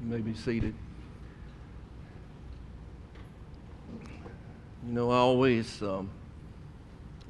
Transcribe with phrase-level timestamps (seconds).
[0.00, 0.74] You may be seated.
[4.86, 6.08] You know, I always um,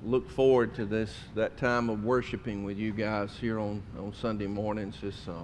[0.05, 4.47] look forward to this that time of worshiping with you guys here on, on Sunday
[4.47, 4.97] mornings.
[5.03, 5.43] It's, uh,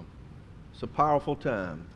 [0.72, 1.88] it's a powerful time.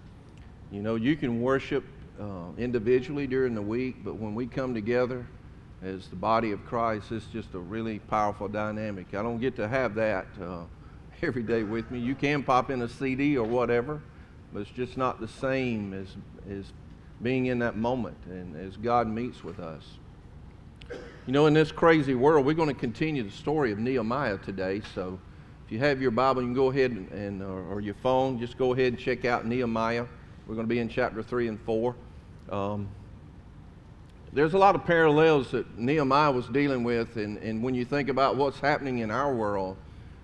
[0.73, 1.85] You know, you can worship
[2.21, 5.27] uh, individually during the week, but when we come together
[5.81, 9.15] as the body of Christ, it's just a really powerful dynamic.
[9.15, 10.65] I don't get to have that uh,
[11.23, 12.01] every day with me.
[12.01, 14.03] You can pop in a CD or whatever,
[14.53, 16.09] but it's just not the same as,
[16.51, 16.73] as
[17.23, 19.85] being in that moment and as God meets with us.
[21.27, 24.83] You know, in this crazy world, we're going to continue the story of Nehemiah today.
[24.95, 25.21] So
[25.65, 28.41] if you have your Bible, you can go ahead and, and or, or, your phone,
[28.41, 30.07] just go ahead and check out Nehemiah.
[30.47, 31.95] We're going to be in chapter 3 and 4.
[32.51, 32.89] Um,
[34.33, 38.09] there's a lot of parallels that Nehemiah was dealing with, and, and when you think
[38.09, 39.77] about what's happening in our world,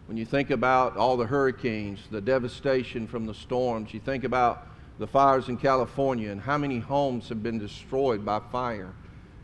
[0.07, 4.69] when you think about all the hurricanes, the devastation from the storms, you think about
[4.99, 8.95] the fires in California and how many homes have been destroyed by fire.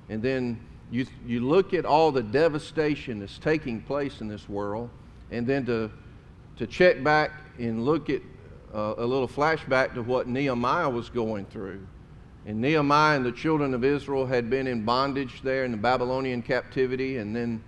[0.09, 4.91] And then you, you look at all the devastation that's taking place in this world,
[5.31, 5.91] and then to,
[6.59, 8.23] to check back and look at
[8.75, 11.86] uh, a little flashback to what Nehemiah was going through.
[12.47, 16.42] And Nehemiah and the children of Israel had been in bondage there in the Babylonian
[16.42, 17.62] captivity, and then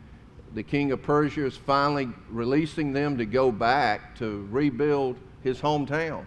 [0.54, 6.24] the king of Persia is finally releasing them to go back to rebuild his hometown,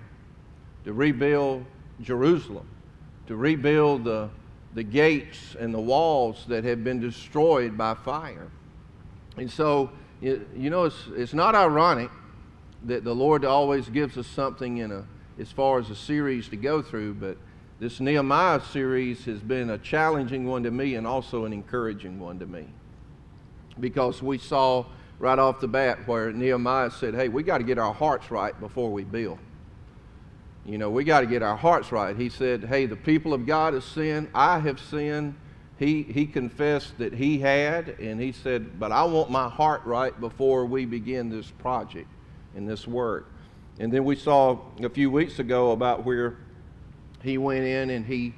[0.84, 1.66] to rebuild
[2.02, 2.68] Jerusalem,
[3.28, 4.30] to rebuild the
[4.78, 8.48] the gates and the walls that have been destroyed by fire.
[9.36, 9.90] And so,
[10.22, 12.12] you know, it's, it's not ironic
[12.84, 15.04] that the Lord always gives us something in a,
[15.40, 17.38] as far as a series to go through, but
[17.80, 22.38] this Nehemiah series has been a challenging one to me and also an encouraging one
[22.38, 22.68] to me.
[23.80, 24.86] Because we saw
[25.20, 28.58] right off the bat where Nehemiah said, hey, we got to get our hearts right
[28.60, 29.40] before we build.
[30.68, 32.14] You know, we got to get our hearts right.
[32.14, 34.28] He said, Hey, the people of God have sinned.
[34.36, 35.36] I have sinned.
[35.80, 40.20] He, he confessed that he had, and he said, But I want my heart right
[40.20, 42.10] before we begin this project
[42.54, 43.32] and this work.
[43.80, 46.36] And then we saw a few weeks ago about where
[47.24, 48.34] he went in and he,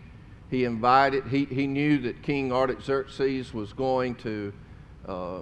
[0.51, 4.53] he invited, he, he knew that King Artaxerxes was going to
[5.09, 5.39] uh,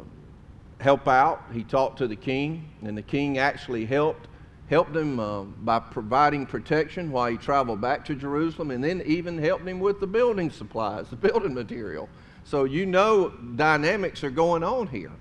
[0.79, 1.43] help out.
[1.53, 4.27] He talked to the king, and the king actually helped
[4.69, 9.37] helped him uh, by providing protection while he traveled back to Jerusalem, and then even
[9.37, 12.09] helped him with the building supplies, the building material.
[12.43, 15.11] So you know dynamics are going on here.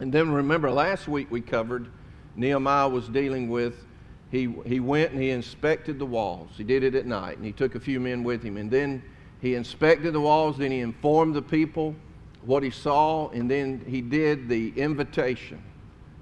[0.00, 1.88] And then remember last week we covered
[2.36, 3.84] Nehemiah was dealing with
[4.30, 6.50] he, he went and he inspected the walls.
[6.56, 8.56] He did it at night, and he took a few men with him.
[8.56, 9.02] And then
[9.40, 11.94] he inspected the walls, then he informed the people
[12.44, 15.62] what he saw, and then he did the invitation.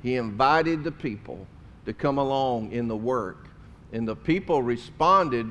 [0.02, 1.46] He invited the people
[1.86, 3.48] to come along in the work.
[3.92, 5.46] And the people responded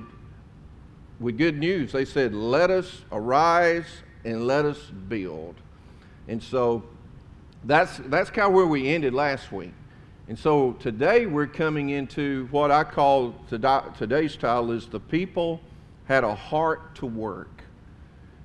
[1.20, 1.92] with good news.
[1.92, 3.86] They said, Let us arise
[4.24, 5.56] and let us build.
[6.28, 6.84] And so
[7.64, 9.74] that's, that's kind of where we ended last week.
[10.28, 15.60] And so today we're coming into what I call today's title is The People
[16.06, 17.61] Had a Heart to Work.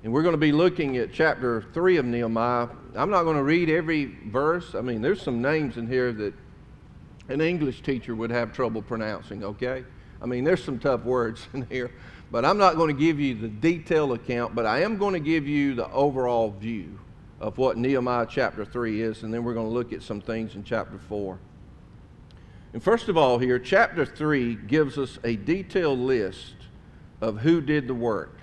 [0.03, 2.67] And we're going to be looking at chapter 3 of Nehemiah.
[2.95, 4.75] I'm not going to read every verse.
[4.75, 6.33] I mean, there's some names in here that
[7.29, 9.83] an English teacher would have trouble pronouncing, okay?
[10.21, 11.91] I mean, there's some tough words in here,
[12.31, 15.19] but I'm not going to give you the detailed account, but I am going to
[15.19, 16.99] give you the overall view
[17.39, 20.55] of what Nehemiah chapter 3 is, and then we're going to look at some things
[20.55, 21.39] in chapter 4.
[22.73, 26.55] And first of all, here, chapter 3 gives us a detailed list
[27.21, 28.36] of who did the work.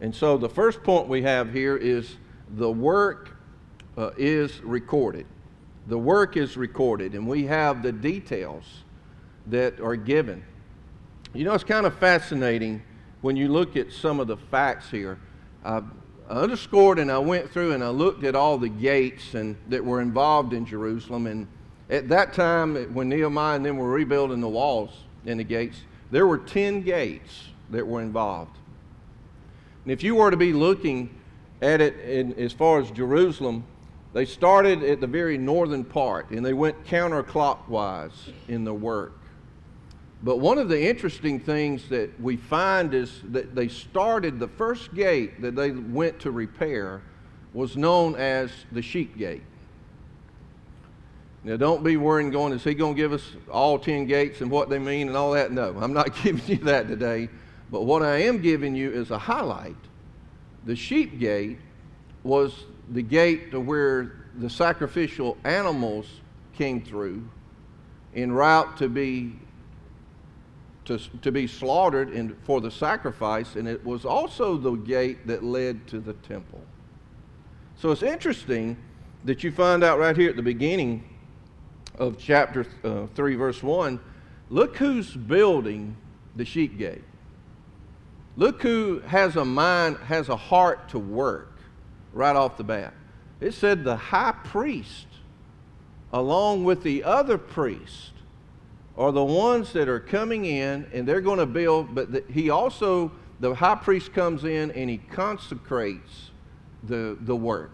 [0.00, 2.16] And so the first point we have here is
[2.50, 3.36] the work
[3.96, 5.26] uh, is recorded
[5.86, 8.64] the work is recorded and we have the details
[9.46, 10.44] that are given.
[11.32, 12.82] You know, it's kind of fascinating
[13.20, 15.18] when you look at some of the facts here.
[15.64, 15.82] I
[16.28, 20.00] underscored and I went through and I looked at all the gates and that were
[20.00, 21.26] involved in Jerusalem.
[21.26, 21.46] And
[21.88, 24.90] at that time, when Nehemiah and them were rebuilding the walls
[25.24, 28.58] and the gates, there were 10 gates that were involved.
[29.86, 31.16] And if you were to be looking
[31.62, 33.62] at it in, as far as Jerusalem,
[34.14, 38.10] they started at the very northern part and they went counterclockwise
[38.48, 39.16] in the work.
[40.24, 44.92] But one of the interesting things that we find is that they started the first
[44.92, 47.02] gate that they went to repair
[47.54, 49.44] was known as the sheep gate.
[51.44, 54.50] Now, don't be worrying, going, is he going to give us all 10 gates and
[54.50, 55.52] what they mean and all that?
[55.52, 57.28] No, I'm not giving you that today.
[57.70, 59.76] But what I am giving you is a highlight.
[60.64, 61.58] The sheep gate
[62.22, 66.06] was the gate to where the sacrificial animals
[66.54, 67.28] came through
[68.14, 69.32] en route to be
[70.86, 75.42] to, to be slaughtered in, for the sacrifice, and it was also the gate that
[75.42, 76.62] led to the temple.
[77.76, 78.76] So it's interesting
[79.24, 81.02] that you find out right here at the beginning
[81.98, 83.98] of chapter uh, 3, verse 1
[84.48, 85.96] look who's building
[86.36, 87.02] the sheep gate.
[88.36, 91.58] Look who has a mind, has a heart to work
[92.12, 92.92] right off the bat.
[93.40, 95.06] It said the high priest,
[96.12, 98.12] along with the other priests,
[98.96, 102.48] are the ones that are coming in and they're going to build, but the, he
[102.48, 106.30] also, the high priest comes in and he consecrates
[106.82, 107.72] the, the work.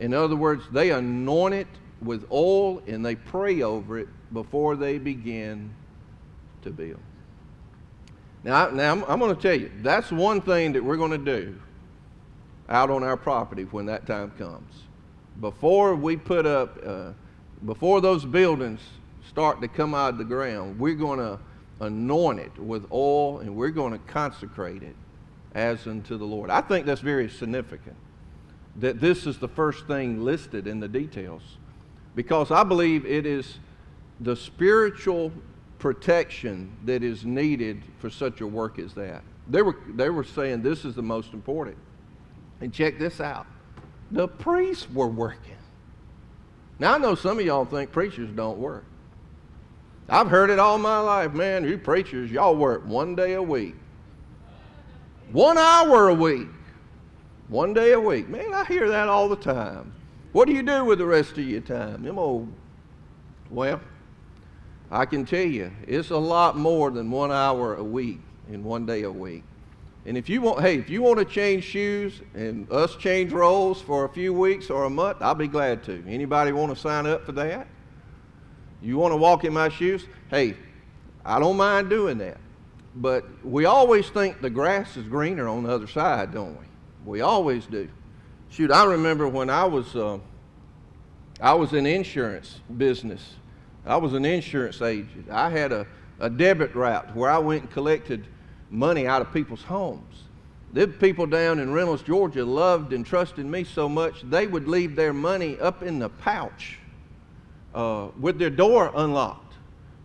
[0.00, 1.68] In other words, they anoint it
[2.02, 5.74] with oil and they pray over it before they begin
[6.62, 7.00] to build.
[8.44, 11.18] Now, now I'm, I'm going to tell you, that's one thing that we're going to
[11.18, 11.58] do
[12.68, 14.72] out on our property when that time comes.
[15.40, 17.12] Before we put up, uh,
[17.64, 18.80] before those buildings
[19.28, 21.38] start to come out of the ground, we're going to
[21.80, 24.96] anoint it with oil and we're going to consecrate it
[25.54, 26.50] as unto the Lord.
[26.50, 27.96] I think that's very significant
[28.76, 31.42] that this is the first thing listed in the details
[32.14, 33.58] because I believe it is
[34.20, 35.32] the spiritual
[35.82, 39.24] protection that is needed for such a work as that.
[39.48, 41.76] They were, they were saying this is the most important.
[42.60, 43.46] And check this out
[44.12, 45.56] the priests were working.
[46.78, 48.84] Now, I know some of y'all think preachers don't work.
[50.08, 51.64] I've heard it all my life, man.
[51.64, 53.74] You preachers, y'all work one day a week,
[55.32, 56.48] one hour a week,
[57.48, 58.28] one day a week.
[58.28, 59.92] Man, I hear that all the time.
[60.30, 62.04] What do you do with the rest of your time?
[62.04, 62.52] Them old,
[63.50, 63.80] well,
[64.92, 68.84] I can tell you, it's a lot more than one hour a week and one
[68.84, 69.42] day a week.
[70.04, 73.80] And if you want, hey, if you want to change shoes and us change roles
[73.80, 76.04] for a few weeks or a month, I'll be glad to.
[76.06, 77.66] Anybody want to sign up for that?
[78.82, 80.04] You want to walk in my shoes?
[80.28, 80.56] Hey,
[81.24, 82.36] I don't mind doing that.
[82.94, 86.66] But we always think the grass is greener on the other side, don't we?
[87.06, 87.88] We always do.
[88.50, 90.18] Shoot, I remember when I was, uh,
[91.40, 93.36] I was in insurance business
[93.84, 95.28] I was an insurance agent.
[95.30, 95.86] I had a,
[96.20, 98.26] a debit route where I went and collected
[98.70, 100.24] money out of people's homes.
[100.72, 104.96] The people down in Reynolds, Georgia loved and trusted me so much they would leave
[104.96, 106.78] their money up in the pouch
[107.74, 109.54] uh, with their door unlocked.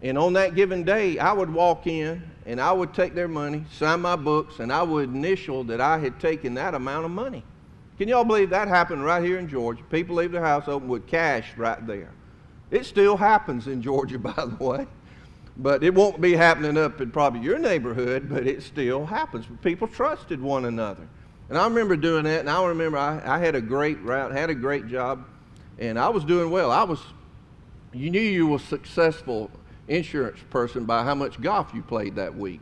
[0.01, 3.65] And on that given day, I would walk in and I would take their money,
[3.71, 7.43] sign my books, and I would initial that I had taken that amount of money.
[7.97, 9.83] Can y'all believe that happened right here in Georgia?
[9.89, 12.11] People leave their house open with cash right there.
[12.71, 14.87] It still happens in Georgia, by the way.
[15.59, 19.45] But it won't be happening up in probably your neighborhood, but it still happens.
[19.63, 21.07] People trusted one another.
[21.49, 24.49] And I remember doing that, and I remember I, I had a great route, had
[24.49, 25.25] a great job,
[25.79, 26.71] and I was doing well.
[26.71, 26.99] I was,
[27.93, 29.49] you knew you were a successful
[29.87, 32.61] insurance person by how much golf you played that week.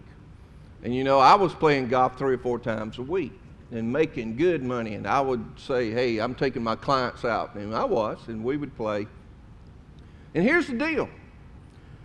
[0.83, 3.33] And you know, I was playing golf three or four times a week
[3.71, 4.93] and making good money.
[4.93, 7.55] And I would say, hey, I'm taking my clients out.
[7.55, 9.07] And I was, and we would play.
[10.35, 11.09] And here's the deal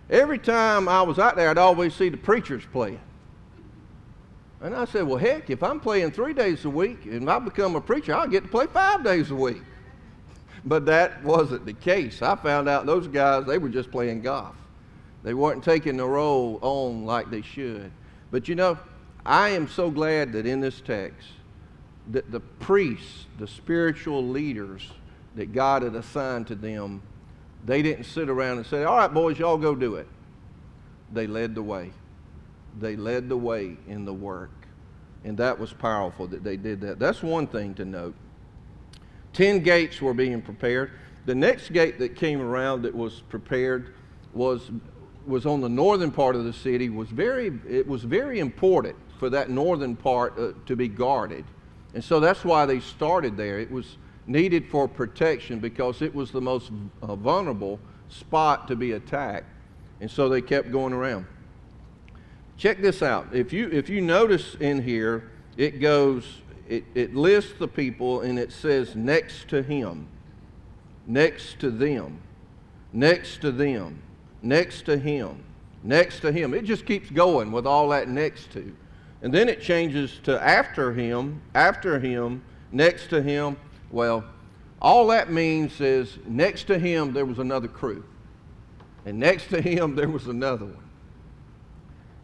[0.09, 2.99] every time I was out there, I'd always see the preachers playing.
[4.61, 7.75] And I said, well, heck, if I'm playing three days a week and I become
[7.75, 9.61] a preacher, I'll get to play five days a week.
[10.63, 12.21] But that wasn't the case.
[12.21, 14.55] I found out those guys, they were just playing golf.
[15.23, 17.91] They weren't taking the role on like they should.
[18.29, 18.77] But you know,
[19.25, 21.29] I am so glad that in this text,
[22.11, 24.87] that the priests, the spiritual leaders
[25.35, 27.01] that God had assigned to them,
[27.65, 30.07] they didn't sit around and say, All right, boys, y'all go do it.
[31.13, 31.91] They led the way.
[32.79, 34.51] They led the way in the work.
[35.23, 36.99] And that was powerful that they did that.
[36.99, 38.15] That's one thing to note.
[39.33, 40.91] Ten gates were being prepared.
[41.25, 43.93] The next gate that came around that was prepared
[44.33, 44.71] was,
[45.27, 46.89] was on the northern part of the city.
[46.89, 51.45] Was very, it was very important for that northern part uh, to be guarded.
[51.93, 53.59] And so that's why they started there.
[53.59, 53.97] It was
[54.27, 59.45] needed for protection because it was the most uh, vulnerable spot to be attacked.
[59.99, 61.25] And so they kept going around.
[62.57, 63.27] Check this out.
[63.33, 68.37] If you, if you notice in here, it goes, it, it lists the people and
[68.37, 70.07] it says next to him,
[71.07, 72.21] next to them,
[72.93, 74.01] next to them,
[74.41, 75.43] next to him,
[75.83, 76.53] next to him.
[76.53, 78.75] It just keeps going with all that next to.
[79.21, 83.57] And then it changes to after him, after him, next to him,
[83.91, 84.23] well,
[84.81, 88.03] all that means is next to him there was another crew.
[89.05, 90.83] And next to him there was another one.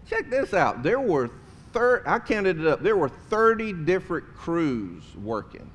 [0.09, 0.83] Check this out.
[0.83, 1.29] There were
[1.73, 2.81] thir- I counted it up.
[2.81, 5.69] There were 30 different crews working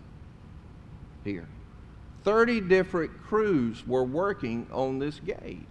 [1.25, 1.47] here.
[2.25, 5.67] 30 different crews were working on this gate.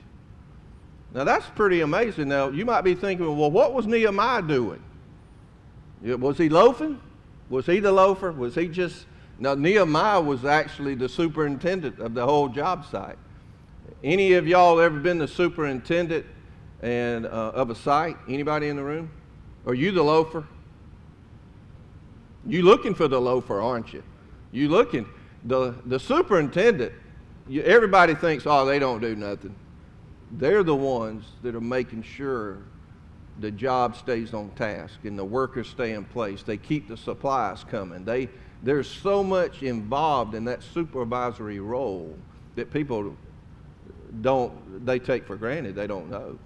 [1.14, 2.30] Now that's pretty amazing.
[2.30, 4.82] Now you might be thinking, well, what was Nehemiah doing?
[6.02, 7.00] Was he loafing?
[7.50, 8.32] Was he the loafer?
[8.32, 9.06] Was he just.
[9.42, 13.18] Now, Nehemiah was actually the superintendent of the whole job site.
[14.04, 16.28] Any of y'all ever been the superintendent
[16.84, 18.18] and, uh, of a site?
[18.30, 19.10] Anybody in the room?
[19.66, 20.46] Are you the loafer?
[22.46, 24.04] You looking for the loafer, aren't you?
[24.52, 25.08] You looking.
[25.46, 26.94] The, the superintendent,
[27.48, 29.56] you, everybody thinks, oh, they don't do nothing.
[30.34, 32.60] They're the ones that are making sure
[33.40, 36.44] the job stays on task and the workers stay in place.
[36.44, 38.06] They keep the supplies coming.
[38.06, 38.30] They,
[38.64, 42.16] there's so much involved in that supervisory role
[42.56, 43.16] that people
[44.22, 45.76] don't, they take for granted.
[45.76, 46.38] They don't know.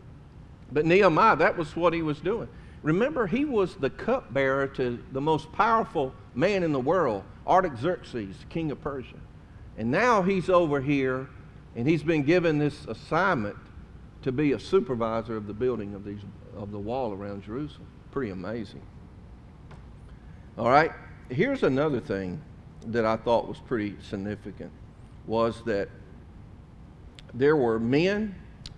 [0.71, 2.47] But Nehemiah, that was what he was doing.
[2.83, 8.71] Remember, he was the cupbearer to the most powerful man in the world, Artaxerxes, king
[8.71, 9.17] of Persia.
[9.77, 11.27] And now he's over here
[11.75, 13.57] and he's been given this assignment
[14.21, 16.21] to be a supervisor of the building of, these,
[16.55, 17.87] of the wall around Jerusalem.
[18.11, 18.81] Pretty amazing.
[20.57, 20.91] All right,
[21.29, 22.41] here's another thing
[22.87, 24.71] that I thought was pretty significant
[25.27, 25.89] was that
[27.33, 28.35] there were men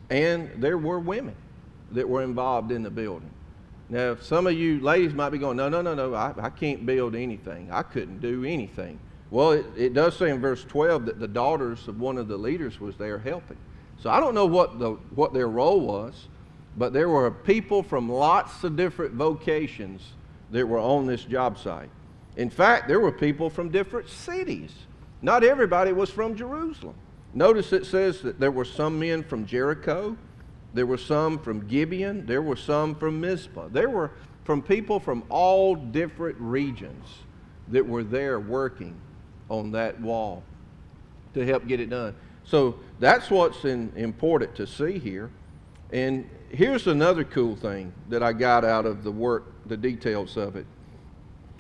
[0.10, 1.36] and there were women
[1.92, 3.30] that were involved in the building.
[3.90, 6.86] Now, some of you ladies might be going, no, no, no, no, I, I can't
[6.86, 7.70] build anything.
[7.72, 9.00] I couldn't do anything.
[9.30, 12.38] Well, it, it does say in verse 12 that the daughters of one of the
[12.38, 13.58] leaders was there helping.
[14.00, 16.28] So I don't know what, the, what their role was,
[16.78, 20.02] but there were people from lots of different vocations
[20.52, 21.90] that were on this job site.
[22.38, 24.72] In fact, there were people from different cities.
[25.22, 26.96] Not everybody was from Jerusalem.
[27.34, 30.16] Notice it says that there were some men from Jericho,
[30.74, 33.70] there were some from Gibeon, there were some from Mizpah.
[33.70, 34.12] There were
[34.44, 37.06] from people from all different regions
[37.70, 38.96] that were there working
[39.50, 40.44] on that wall
[41.34, 42.16] to help get it done.
[42.44, 45.32] So that's what's in, important to see here.
[45.92, 50.56] And here's another cool thing that I got out of the work, the details of
[50.56, 50.66] it.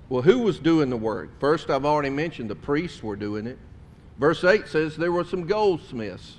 [0.09, 1.39] Well, who was doing the work?
[1.39, 3.57] First, I've already mentioned the priests were doing it.
[4.17, 6.37] Verse 8 says there were some goldsmiths.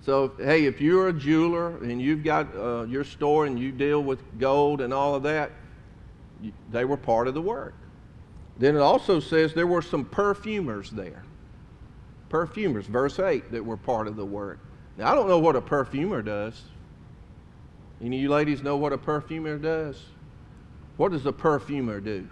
[0.00, 4.02] So, hey, if you're a jeweler and you've got uh, your store and you deal
[4.02, 5.52] with gold and all of that,
[6.70, 7.74] they were part of the work.
[8.56, 11.22] Then it also says there were some perfumers there
[12.28, 14.58] perfumers, verse 8, that were part of the work.
[14.96, 16.60] Now, I don't know what a perfumer does.
[18.00, 20.00] Any of you ladies know what a perfumer does?
[20.98, 22.28] What does a perfumer do?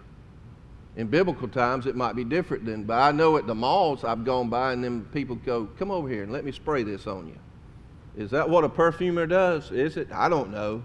[0.96, 4.24] In biblical times, it might be different than, but I know at the malls I've
[4.24, 7.28] gone by and then people go, come over here and let me spray this on
[7.28, 7.38] you.
[8.16, 9.70] Is that what a perfumer does?
[9.70, 10.08] Is it?
[10.12, 10.82] I don't know.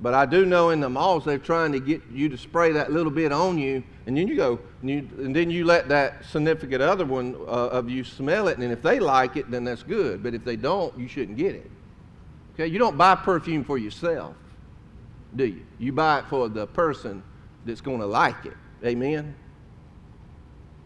[0.00, 2.92] But I do know in the malls they're trying to get you to spray that
[2.92, 6.24] little bit on you, and then you go, and, you, and then you let that
[6.26, 9.82] significant other one uh, of you smell it, and if they like it, then that's
[9.82, 10.22] good.
[10.22, 11.70] But if they don't, you shouldn't get it.
[12.54, 14.36] Okay, you don't buy perfume for yourself,
[15.36, 15.64] do you?
[15.78, 17.22] You buy it for the person
[17.64, 18.56] that's going to like it.
[18.84, 19.34] Amen.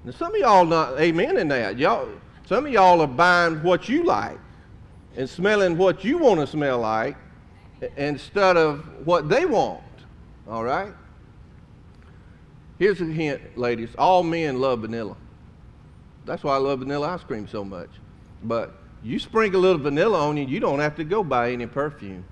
[0.04, 1.78] Now some of y'all not amen in that.
[1.78, 2.08] Y'all,
[2.46, 4.38] some of y'all are buying what you like
[5.16, 7.16] and smelling what you want to smell like
[7.96, 9.82] instead of what they want.
[10.48, 10.92] All right?
[12.78, 13.90] Here's a hint, ladies.
[13.98, 15.16] All men love vanilla.
[16.24, 17.90] That's why I love vanilla ice cream so much.
[18.42, 21.66] But you sprinkle a little vanilla on you, you don't have to go buy any
[21.66, 22.24] perfume.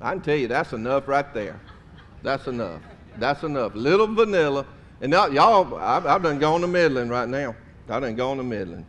[0.00, 1.60] I can tell you that's enough right there.
[2.22, 2.82] That's enough.
[3.18, 3.74] That's enough.
[3.74, 4.66] Little vanilla.
[5.00, 7.54] And now, y'all, I've, I've done gone to Midland right now.
[7.88, 8.84] I done gone to Midland.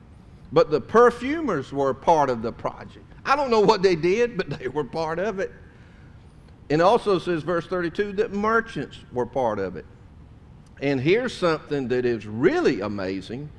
[0.52, 3.06] But the perfumers were part of the project.
[3.26, 5.52] I don't know what they did, but they were part of it.
[6.70, 9.86] And also says, verse 32, that merchants were part of it.
[10.82, 13.50] And here's something that is really amazing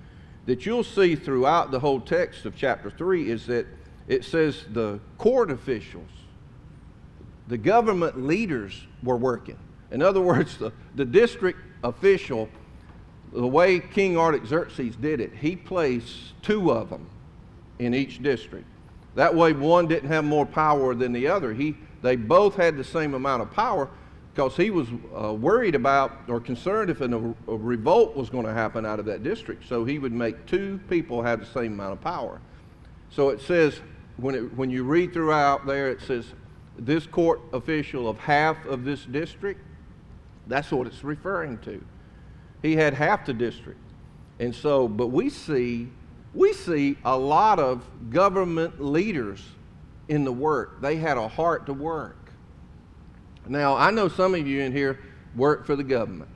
[0.46, 3.66] that you'll see throughout the whole text of chapter 3 is that
[4.08, 6.08] it says the court officials,
[7.50, 9.58] the government leaders were working.
[9.90, 12.48] In other words, the, the district official,
[13.32, 17.10] the way King Artaxerxes did it, he placed two of them
[17.78, 18.66] in each district.
[19.16, 21.52] That way, one didn't have more power than the other.
[21.52, 23.90] He they both had the same amount of power
[24.32, 24.88] because he was
[25.20, 29.04] uh, worried about or concerned if an, a, revolt was going to happen out of
[29.06, 29.68] that district.
[29.68, 32.40] So he would make two people have the same amount of power.
[33.10, 33.80] So it says,
[34.16, 36.26] when, it, when you read throughout there, it says,
[36.78, 39.60] this court official of half of this district,
[40.46, 41.84] that's what it's referring to.
[42.62, 43.80] He had half the district.
[44.38, 45.88] And so, but we see,
[46.34, 49.42] we see a lot of government leaders
[50.08, 50.80] in the work.
[50.80, 52.16] They had a heart to work.
[53.46, 54.98] Now, I know some of you in here
[55.36, 56.30] work for the government.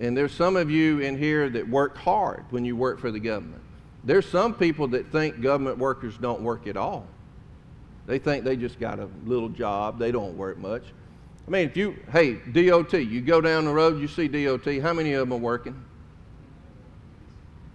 [0.00, 3.18] And there's some of you in here that work hard when you work for the
[3.18, 3.62] government.
[4.04, 7.06] There's some people that think government workers don't work at all.
[8.08, 9.98] They think they just got a little job.
[9.98, 10.82] They don't work much.
[11.46, 14.94] I mean, if you, hey, DOT, you go down the road, you see DOT, how
[14.94, 15.84] many of them are working?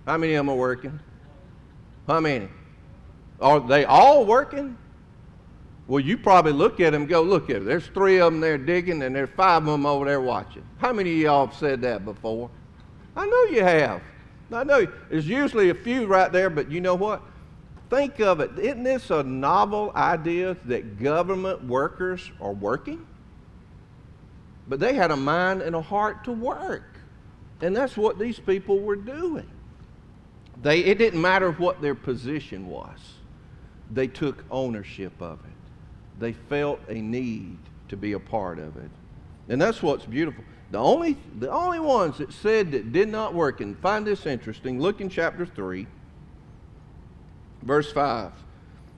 [0.08, 1.00] How many of them are working?
[2.08, 2.50] How many?
[3.40, 4.76] Are they all working?
[5.86, 7.66] Well, you probably look at them go, look at them.
[7.66, 10.66] There's three of them there digging, and there's five of them over there watching.
[10.80, 12.50] How many of y'all have said that before?
[13.16, 14.02] I know you have.
[14.52, 14.88] I know.
[15.10, 17.22] There's usually a few right there, but you know what?
[17.90, 18.58] Think of it.
[18.58, 23.06] Isn't this a novel idea that government workers are working?
[24.68, 26.98] But they had a mind and a heart to work.
[27.62, 29.50] And that's what these people were doing.
[30.62, 33.00] They, it didn't matter what their position was,
[33.92, 36.20] they took ownership of it.
[36.20, 37.58] They felt a need
[37.90, 38.90] to be a part of it.
[39.50, 40.44] And that's what's beautiful.
[40.72, 44.80] The only, the only ones that said that did not work, and find this interesting,
[44.80, 45.86] look in chapter 3,
[47.64, 48.32] verse 5.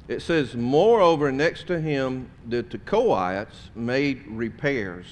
[0.07, 5.07] It says, Moreover, next to him, the Tekoites made repairs,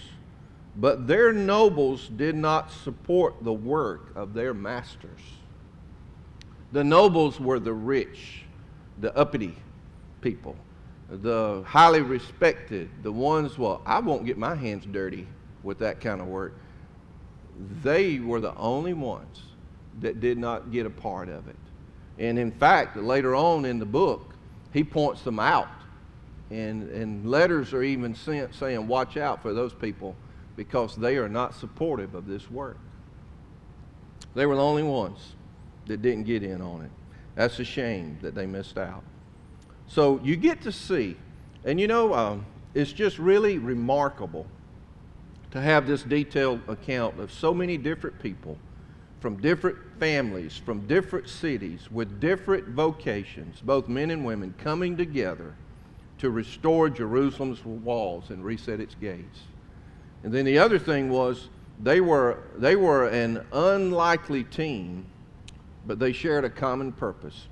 [0.75, 5.22] but their nobles did not support the work of their masters.
[6.72, 8.43] The nobles were the rich,
[9.00, 9.55] the uppity
[10.22, 10.55] people,
[11.10, 15.27] the highly respected, the ones, well, I won't get my hands dirty
[15.63, 16.55] with that kind of work.
[17.83, 19.41] They were the only ones
[20.01, 21.55] that did not get a part of it.
[22.20, 24.34] And in fact, later on in the book,
[24.72, 25.70] he points them out.
[26.50, 30.15] And, and letters are even sent saying, watch out for those people
[30.55, 32.77] because they are not supportive of this work.
[34.36, 35.36] They were the only ones
[35.88, 36.91] that didn't get in on it.
[37.36, 39.03] That's a shame that they missed out.
[39.88, 41.17] So you get to see,
[41.65, 44.46] and you know, um, it's just really remarkable
[45.51, 48.58] to have this detailed account of so many different people
[49.20, 55.55] from different families, from different cities, with different vocations, both men and women, coming together
[56.17, 59.39] to restore Jerusalem's walls and reset its gates.
[60.24, 61.48] And then the other thing was
[61.81, 65.05] they were, they were an unlikely team,
[65.87, 67.48] but they shared a common purpose.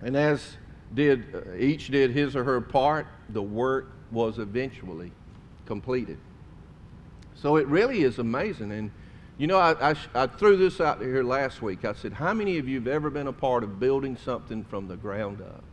[0.00, 0.56] And as
[0.94, 5.12] did, uh, each did his or her part, the work was eventually
[5.66, 6.16] completed.
[7.34, 8.72] So it really is amazing.
[8.72, 8.90] And,
[9.40, 11.86] you know, I, I, I, threw this out here last week.
[11.86, 14.86] I said, How many of you have ever been a part of building something from
[14.86, 15.64] the ground up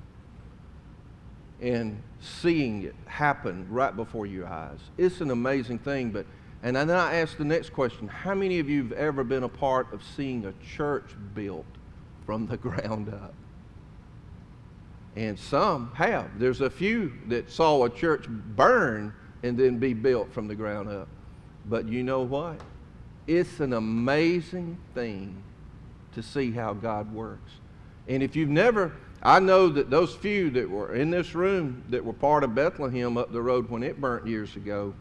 [1.59, 4.79] and seeing it happen right before your eyes?
[4.97, 6.11] It's an amazing thing.
[6.11, 6.25] But,
[6.63, 9.49] and then I asked the next question How many of you have ever been a
[9.49, 11.65] part of seeing a church built
[12.25, 13.33] from the ground up?
[15.17, 16.39] And some have.
[16.39, 20.87] There's a few that saw a church burn and then be built from the ground
[20.87, 21.09] up.
[21.65, 22.61] But you know what?
[23.27, 25.43] It's an amazing thing
[26.13, 27.51] to see how God works.
[28.07, 32.03] And if you've never, I know that those few that were in this room that
[32.03, 34.93] were part of Bethlehem up the road when it burnt years ago,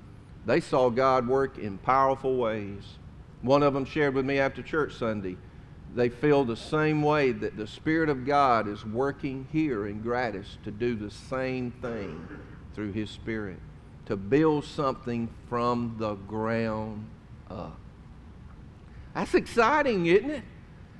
[0.44, 2.82] they saw God work in powerful ways.
[3.42, 5.36] One of them shared with me after church Sunday.
[5.94, 10.58] They feel the same way that the Spirit of God is working here in Gratis
[10.64, 12.26] to do the same thing
[12.74, 13.58] through His Spirit
[14.06, 17.06] to build something from the ground
[17.50, 17.78] up.
[19.16, 20.42] That's exciting, isn't it?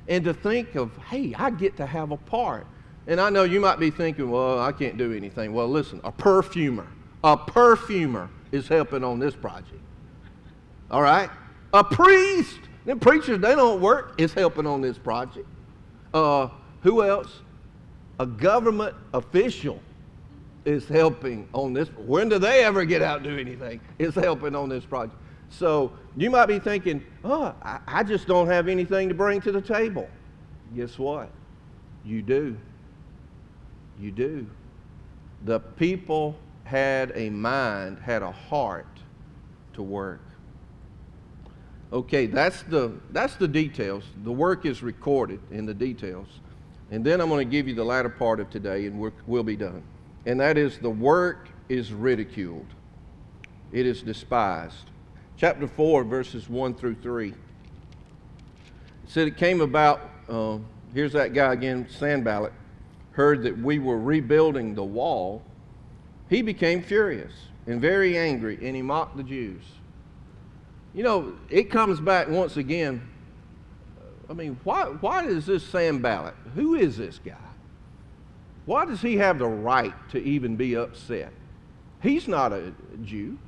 [0.08, 2.66] And to think of, hey, I get to have a part.
[3.06, 5.52] And I know you might be thinking, well, I can't do anything.
[5.52, 6.86] Well, listen, a perfumer,
[7.22, 9.82] a perfumer is helping on this project.
[10.90, 11.28] All right?
[11.74, 15.46] A priest, them preachers, they don't work, is helping on this project.
[16.14, 16.48] Uh,
[16.80, 17.42] who else?
[18.18, 19.78] A government official
[20.64, 21.88] is helping on this.
[21.90, 23.78] When do they ever get out and do anything?
[23.98, 25.20] Is helping on this project.
[25.50, 29.52] So you might be thinking, oh, I, I just don't have anything to bring to
[29.52, 30.08] the table.
[30.74, 31.30] Guess what?
[32.04, 32.56] You do.
[34.00, 34.46] You do.
[35.44, 38.98] The people had a mind, had a heart
[39.74, 40.20] to work.
[41.92, 44.04] Okay, that's the, that's the details.
[44.24, 46.26] The work is recorded in the details.
[46.90, 49.44] And then I'm going to give you the latter part of today, and we will
[49.44, 49.82] be done
[50.26, 52.66] and that is the work is ridiculed,
[53.72, 54.90] it is despised.
[55.38, 57.28] Chapter 4, verses 1 through 3.
[57.28, 57.34] It
[59.06, 60.58] said it came about, uh,
[60.94, 62.54] here's that guy again, Sanballat,
[63.12, 65.42] heard that we were rebuilding the wall.
[66.30, 67.32] He became furious
[67.66, 69.62] and very angry, and he mocked the Jews.
[70.94, 73.06] You know, it comes back once again.
[74.30, 76.34] I mean, why, why is this Sanballat?
[76.54, 77.34] Who is this guy?
[78.64, 81.32] Why does he have the right to even be upset?
[82.02, 82.72] He's not a
[83.04, 83.38] Jew.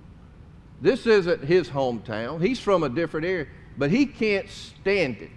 [0.80, 2.40] This isn't his hometown.
[2.44, 3.46] He's from a different area.
[3.76, 5.30] But he can't stand it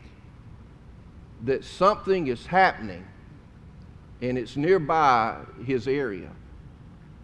[1.44, 3.06] that something is happening
[4.22, 6.30] and it's nearby his area.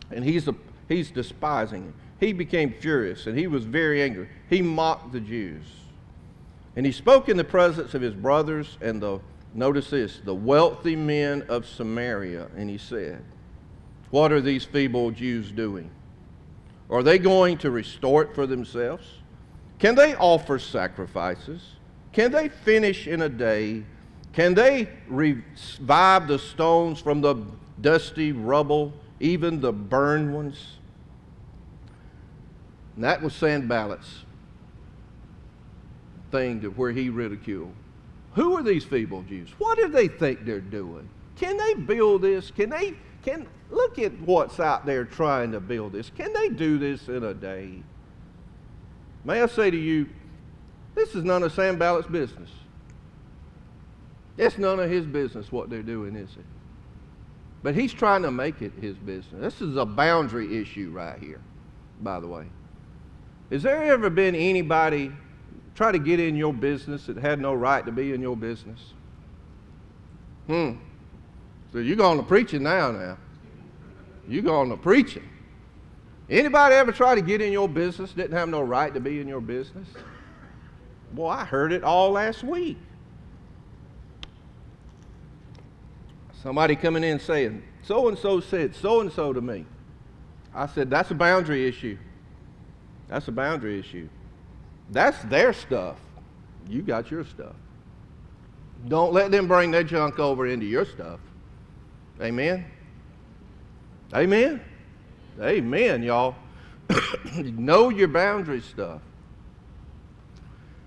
[0.10, 0.56] and he's, a,
[0.88, 1.94] he's despising him.
[2.20, 4.30] He became furious and he was very angry.
[4.50, 5.66] He mocked the Jews.
[6.76, 9.20] And he spoke in the presence of his brothers and the,
[9.54, 12.50] notice this, the wealthy men of Samaria.
[12.56, 13.24] And he said,
[14.10, 15.92] What are these feeble Jews doing?
[16.90, 19.06] Are they going to restore it for themselves?
[19.80, 21.62] Can they offer sacrifices?
[22.14, 23.84] Can they finish in a day?
[24.34, 27.36] Can they revive the stones from the
[27.82, 30.78] dusty rubble, even the burned ones?
[32.96, 34.26] And that was Sanballat's
[36.32, 37.74] thing to where he ridiculed.
[38.34, 39.50] Who are these feeble Jews?
[39.58, 41.10] What do they think they're doing?
[41.36, 42.52] Can they build this?
[42.52, 42.96] Can they
[43.28, 46.10] can look at what's out there trying to build this?
[46.16, 47.84] Can they do this in a day?
[49.26, 50.08] May I say to you,
[50.96, 52.50] this is none of Sanballat's business.
[54.38, 56.46] It's none of his business what they're doing, is it?
[57.64, 59.42] But he's trying to make it his business.
[59.42, 61.42] This is a boundary issue right here,
[62.02, 62.46] by the way.
[63.52, 65.12] Has there ever been anybody
[65.76, 68.94] try to get in your business that had no right to be in your business?
[70.46, 70.76] Hmm.
[71.72, 73.18] So you're going to preaching now now.
[74.28, 75.28] You're going to preaching.
[76.30, 79.28] Anybody ever try to get in your business didn't have no right to be in
[79.28, 79.88] your business?
[81.14, 82.78] Boy, I heard it all last week.
[86.44, 89.66] Somebody coming in saying, so and so said so and so to me.
[90.54, 91.98] I said, that's a boundary issue.
[93.08, 94.10] That's a boundary issue.
[94.90, 95.98] That's their stuff.
[96.68, 97.56] You got your stuff.
[98.88, 101.20] Don't let them bring their junk over into your stuff.
[102.22, 102.66] Amen?
[104.14, 104.62] Amen?
[105.40, 106.36] Amen, y'all.
[107.36, 109.02] know your boundary stuff.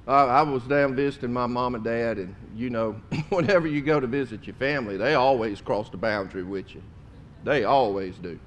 [0.07, 2.93] I was down visiting my mom and dad, and you know,
[3.29, 6.83] whenever you go to visit your family, they always cross the boundary with you.
[7.45, 8.39] They always do.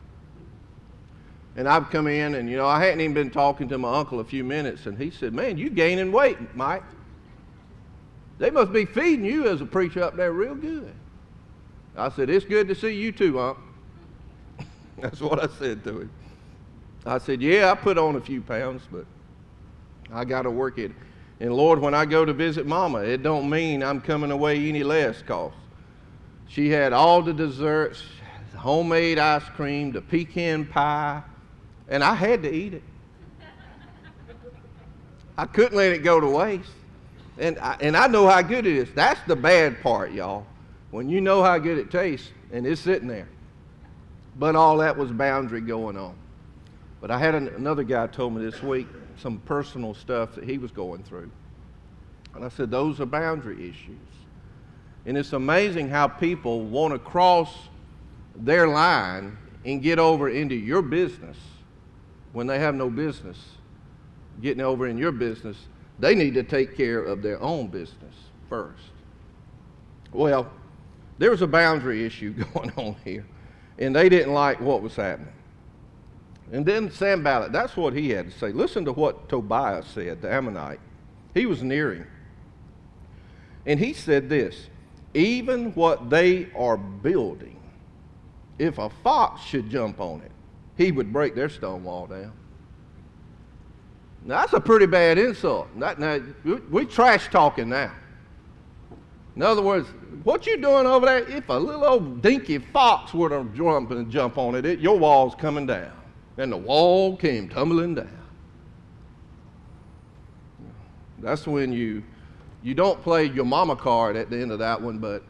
[1.55, 4.19] And I've come in, and you know, I hadn't even been talking to my uncle
[4.19, 6.83] a few minutes, and he said, Man, you gaining weight, Mike.
[8.39, 10.93] They must be feeding you as a preacher up there real good.
[11.95, 13.57] I said, It's good to see you too, Unc.
[14.99, 16.11] That's what I said to him.
[17.05, 19.05] I said, Yeah, I put on a few pounds, but
[20.11, 20.91] I got to work it.
[21.39, 24.83] And Lord, when I go to visit Mama, it don't mean I'm coming away any
[24.83, 25.51] less cause
[26.53, 28.03] she had all the desserts,
[28.55, 31.23] homemade ice cream, the pecan pie,
[31.87, 32.83] and I had to eat it.
[35.35, 36.69] I couldn't let it go to waste.
[37.39, 38.93] And I, and I know how good it is.
[38.93, 40.45] That's the bad part, y'all.
[40.93, 43.27] When you know how good it tastes and it's sitting there.
[44.37, 46.13] But all that was boundary going on.
[47.01, 48.85] But I had an, another guy told me this week
[49.17, 51.31] some personal stuff that he was going through.
[52.35, 53.97] And I said, those are boundary issues.
[55.07, 57.51] And it's amazing how people want to cross
[58.35, 61.37] their line and get over into your business
[62.33, 63.39] when they have no business
[64.43, 65.57] getting over in your business.
[65.97, 68.13] They need to take care of their own business
[68.47, 68.91] first.
[70.11, 70.51] Well,
[71.23, 73.25] there was a boundary issue going on here,
[73.79, 75.31] and they didn't like what was happening.
[76.51, 78.51] And then Sam Sanballat, that's what he had to say.
[78.51, 80.81] Listen to what Tobiah said, the Ammonite.
[81.33, 82.07] He was near him.
[83.65, 84.67] And he said this
[85.13, 87.57] even what they are building,
[88.59, 90.31] if a fox should jump on it,
[90.75, 92.33] he would break their stone wall down.
[94.25, 95.69] Now, that's a pretty bad insult.
[95.73, 97.93] Now, we, we trash talking now.
[99.35, 99.87] In other words,
[100.23, 101.27] what you doing over there?
[101.27, 104.97] If a little old dinky fox were to jump and jump on it, it your
[104.97, 105.91] wall's coming down.
[106.37, 108.19] And the wall came tumbling down.
[111.19, 112.03] That's when you
[112.61, 115.23] you don't play your mama card at the end of that one, but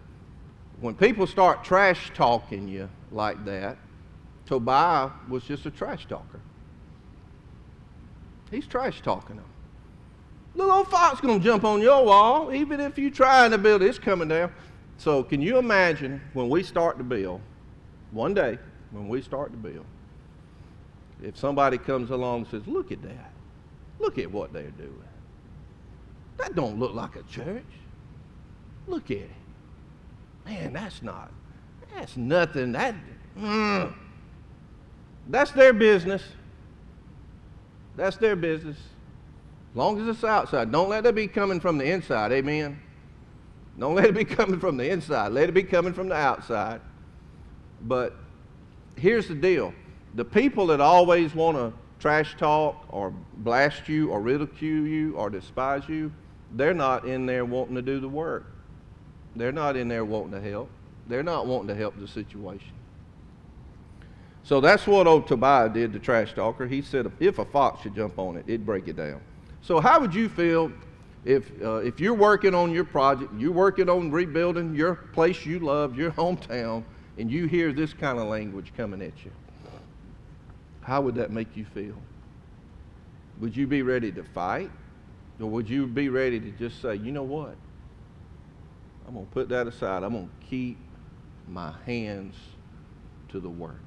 [0.79, 3.77] when people start trash talking you like that,
[4.45, 6.39] Tobiah was just a trash talker.
[8.51, 9.45] He's trash talking them.
[10.55, 13.87] Little old fox gonna jump on your wall, even if you trying to build it,
[13.87, 14.51] it's coming down.
[14.97, 17.41] So can you imagine when we start to build,
[18.11, 18.59] one day,
[18.91, 19.85] when we start to build,
[21.21, 23.31] if somebody comes along and says, look at that.
[23.99, 25.03] Look at what they're doing.
[26.37, 27.63] That don't look like a church.
[28.87, 29.29] Look at it.
[30.45, 31.31] Man, that's not,
[31.95, 32.73] that's nothing.
[32.73, 32.95] That,
[33.37, 33.93] mm,
[35.29, 36.23] that's their business.
[37.95, 38.77] That's their business.
[39.75, 40.71] Long as it's outside.
[40.71, 42.31] Don't let it be coming from the inside.
[42.31, 42.79] Amen.
[43.79, 45.31] Don't let it be coming from the inside.
[45.31, 46.81] Let it be coming from the outside.
[47.81, 48.15] But
[48.95, 49.73] here's the deal
[50.15, 55.29] the people that always want to trash talk or blast you or ridicule you or
[55.29, 56.11] despise you,
[56.51, 58.45] they're not in there wanting to do the work.
[59.35, 60.69] They're not in there wanting to help.
[61.07, 62.73] They're not wanting to help the situation.
[64.43, 66.67] So that's what old Tobiah did, the trash talker.
[66.67, 69.21] He said if a fox should jump on it, it'd break it down.
[69.63, 70.73] So how would you feel
[71.23, 75.59] if, uh, if you're working on your project, you're working on rebuilding your place you
[75.59, 76.83] love, your hometown,
[77.17, 79.31] and you hear this kind of language coming at you?
[80.81, 81.95] How would that make you feel?
[83.39, 84.69] Would you be ready to fight?
[85.39, 87.55] Or would you be ready to just say, you know what?
[89.07, 90.03] I'm going to put that aside.
[90.03, 90.77] I'm going to keep
[91.47, 92.35] my hands
[93.29, 93.79] to the work.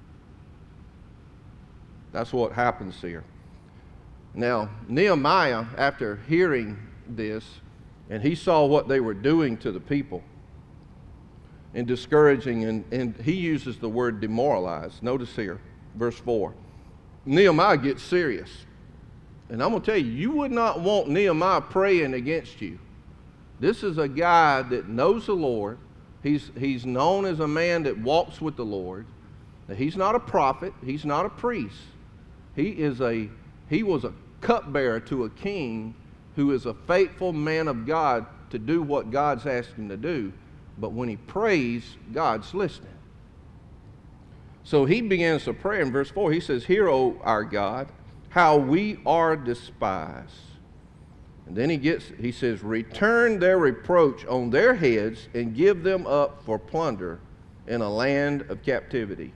[2.13, 3.25] That's what happens here.
[4.37, 7.43] Now, Nehemiah, after hearing this,
[8.11, 10.23] and he saw what they were doing to the people
[11.75, 15.03] and discouraging, and, and he uses the word demoralized.
[15.03, 15.59] Notice here,
[15.95, 16.53] verse 4.
[17.25, 18.67] Nehemiah gets serious.
[19.49, 22.79] And I'm going to tell you, you would not want Nehemiah praying against you.
[23.59, 25.79] This is a guy that knows the Lord.
[26.23, 29.07] He's, he's known as a man that walks with the Lord.
[29.75, 31.79] He's not a prophet, he's not a priest.
[32.55, 33.29] He, is a,
[33.69, 35.95] he was a cupbearer to a king
[36.37, 40.33] who is a faithful man of God to do what God's asked him to do.
[40.79, 42.91] But when he prays, God's listening.
[44.63, 46.33] So he begins to pray in verse 4.
[46.33, 47.89] He says, Hear, O our God,
[48.29, 50.33] how we are despised.
[51.47, 56.07] And then he gets he says, Return their reproach on their heads and give them
[56.07, 57.21] up for plunder
[57.67, 59.33] in a land of captivity.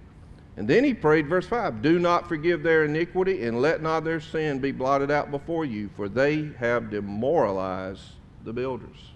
[0.56, 4.20] And then he prayed, verse 5 Do not forgive their iniquity, and let not their
[4.20, 8.02] sin be blotted out before you, for they have demoralized
[8.44, 9.10] the builders.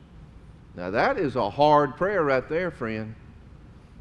[0.77, 3.15] Now, that is a hard prayer right there, friend.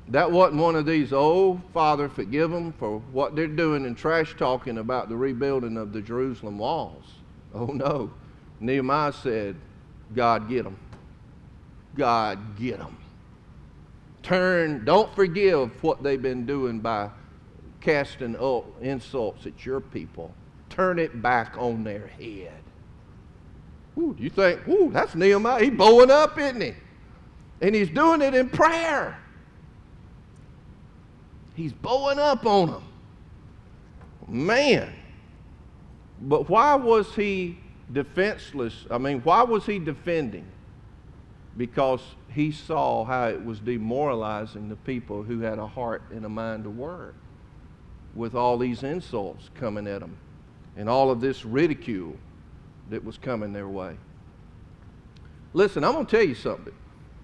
[0.10, 4.36] That wasn't one of these, oh, Father, forgive them for what they're doing and trash
[4.38, 7.06] talking about the rebuilding of the Jerusalem walls.
[7.54, 8.12] Oh, no.
[8.60, 9.56] Nehemiah said,
[10.14, 10.78] God, get them.
[11.96, 12.98] God, get them.
[14.24, 17.10] Turn, don't forgive what they've been doing by
[17.84, 20.34] casting up insults at your people.
[20.70, 22.54] Turn it back on their head.
[23.98, 25.66] Ooh, do you think, ooh, that's Nehemiah.
[25.66, 26.74] He's bowing up, isn't he?
[27.62, 29.20] And he's doing it in prayer.
[31.56, 32.84] He's bowing up on them.
[34.28, 34.92] Man.
[36.22, 37.60] But why was he
[37.92, 38.86] defenseless?
[38.90, 40.48] I mean, why was he defending?
[41.58, 46.30] Because he saw how it was demoralizing the people who had a heart and a
[46.30, 47.14] mind to work
[48.16, 50.18] with all these insults coming at them
[50.78, 52.16] and all of this ridicule
[52.90, 53.96] that was coming their way.
[55.54, 56.74] Listen, I'm going to tell you something.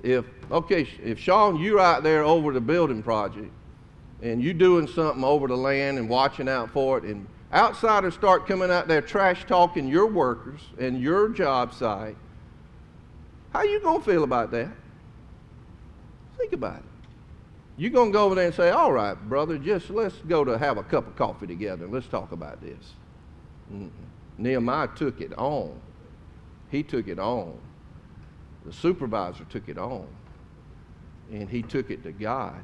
[0.04, 3.52] If, okay, if Sean, you're out there over the building project
[4.22, 8.48] and you're doing something over the land and watching out for it, and outsiders start
[8.48, 12.16] coming out there trash talking your workers and your job site,
[13.52, 14.70] how you going to feel about that?
[16.38, 16.99] Think about it.
[17.80, 20.58] You're going to go over there and say, all right, brother, just let's go to
[20.58, 22.92] have a cup of coffee together and let's talk about this.
[23.74, 23.90] Mm-mm.
[24.38, 25.80] Nehemiah took it on.
[26.70, 27.58] He took it on.
[28.66, 30.06] The supervisor took it on.
[31.32, 32.62] And he took it to God.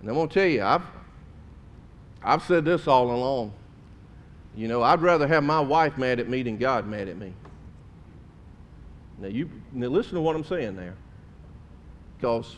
[0.00, 0.84] And I'm going to tell you, I've,
[2.22, 3.54] I've said this all along.
[4.54, 7.32] You know, I'd rather have my wife mad at me than God mad at me.
[9.16, 10.96] Now, you now listen to what I'm saying there.
[12.18, 12.56] Because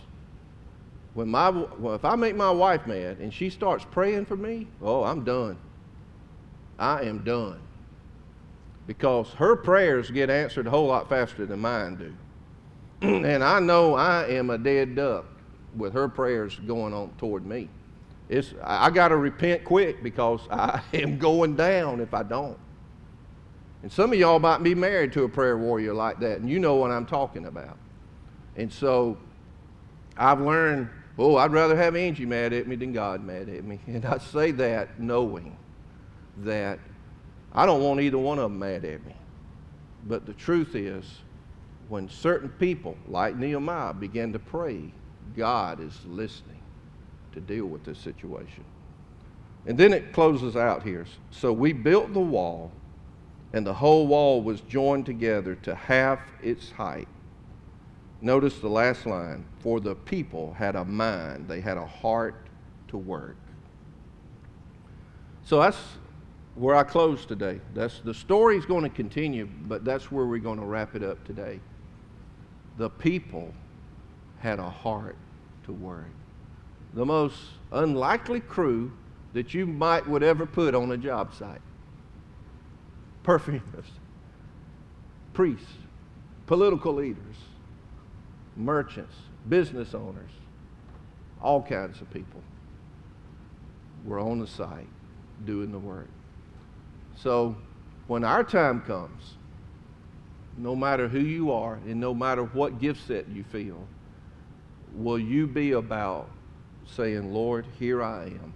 [1.15, 4.69] when my, well, if I make my wife mad and she starts praying for me,
[4.83, 5.59] oh, I'm done.
[6.79, 7.61] I am done.
[8.87, 12.15] Because her prayers get answered a whole lot faster than mine do.
[13.27, 15.27] and I know I am a dead duck
[15.77, 17.69] with her prayers going on toward me.
[18.29, 22.59] It's, I got to repent quick because I am going down if I don't.
[23.83, 26.59] And some of y'all might be married to a prayer warrior like that, and you
[26.59, 27.77] know what I'm talking about.
[28.57, 29.17] And so
[30.17, 33.81] I've learned, oh, I'd rather have Angie mad at me than God mad at me.
[33.87, 35.57] And I say that knowing
[36.39, 36.79] that
[37.53, 39.15] I don't want either one of them mad at me.
[40.07, 41.05] But the truth is,
[41.89, 44.93] when certain people, like Nehemiah, begin to pray,
[45.37, 46.61] God is listening
[47.33, 48.65] to deal with this situation.
[49.67, 51.07] And then it closes out here.
[51.31, 52.73] So we built the wall,
[53.53, 57.09] and the whole wall was joined together to half its height.
[58.21, 62.47] Notice the last line for the people had a mind, they had a heart
[62.89, 63.37] to work.
[65.45, 65.79] So that's
[66.57, 67.61] where I close today.
[67.75, 71.25] That's the story's going to continue, but that's where we're going to wrap it up
[71.25, 71.61] today.
[72.77, 73.55] The people
[74.41, 75.17] had a heart
[75.65, 76.11] to work.
[76.95, 77.37] The most
[77.71, 78.93] unlikely crew
[79.33, 81.61] that you might would ever put on a job site.
[83.23, 83.85] Perfumers,
[85.33, 85.67] priests,
[86.47, 87.37] political leaders,
[88.59, 89.15] merchants,
[89.49, 90.31] business owners,
[91.41, 92.43] all kinds of people.
[94.05, 94.89] were on the site
[95.45, 96.09] doing the work.
[97.17, 97.57] So
[98.07, 99.35] when our time comes,
[100.57, 103.87] no matter who you are and no matter what gift set you feel,
[104.95, 106.31] will you be about
[106.87, 108.53] saying, Lord, here I am.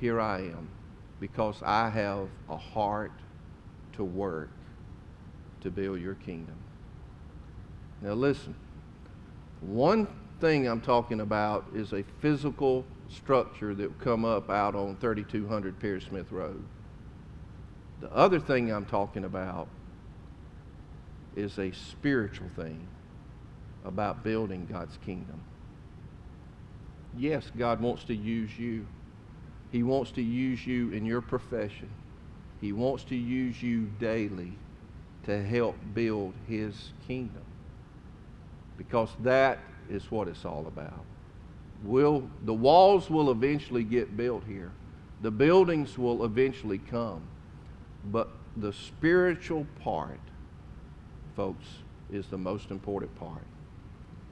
[0.00, 0.68] Here I am.
[1.20, 3.12] Because I have a heart
[3.94, 4.50] to work
[5.62, 6.56] to build your kingdom.
[8.02, 8.54] Now, listen.
[9.66, 10.06] One
[10.40, 15.78] thing I'm talking about is a physical structure that will come up out on 3200
[15.80, 16.62] Pierce Smith Road.
[18.00, 19.68] The other thing I'm talking about
[21.34, 22.86] is a spiritual thing
[23.84, 25.40] about building God's kingdom.
[27.16, 28.86] Yes, God wants to use you.
[29.72, 31.90] He wants to use you in your profession.
[32.60, 34.52] He wants to use you daily
[35.24, 37.42] to help build His kingdom.
[38.76, 39.58] Because that
[39.88, 41.04] is what it's all about.
[41.84, 44.72] Will, the walls will eventually get built here.
[45.20, 47.22] The buildings will eventually come.
[48.10, 50.20] But the spiritual part,
[51.36, 51.66] folks,
[52.10, 53.44] is the most important part.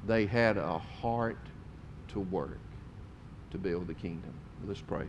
[0.06, 1.38] They had a heart
[2.08, 2.58] to work
[3.50, 4.32] to build the kingdom.
[4.66, 5.06] Let's pray.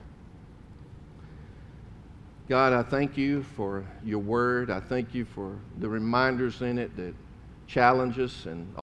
[2.50, 4.69] God, I thank you for your word.
[4.69, 7.15] I thank you for the reminders in it that
[7.67, 8.67] challenge us and